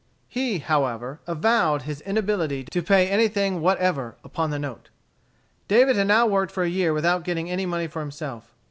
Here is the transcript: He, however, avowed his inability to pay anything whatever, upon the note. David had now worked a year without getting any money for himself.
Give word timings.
He, 0.27 0.57
however, 0.57 1.19
avowed 1.27 1.83
his 1.83 2.01
inability 2.01 2.63
to 2.63 2.81
pay 2.81 3.07
anything 3.07 3.61
whatever, 3.61 4.15
upon 4.23 4.49
the 4.49 4.57
note. 4.57 4.89
David 5.67 5.95
had 5.95 6.07
now 6.07 6.25
worked 6.25 6.57
a 6.57 6.67
year 6.67 6.91
without 6.91 7.21
getting 7.23 7.51
any 7.51 7.67
money 7.67 7.85
for 7.85 7.99
himself. 7.99 8.51